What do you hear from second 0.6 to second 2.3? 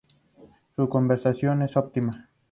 Su conservación es óptima.